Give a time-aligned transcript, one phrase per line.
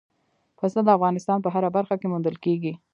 [0.57, 2.73] پسه د افغانستان په هره برخه کې موندل کېږي.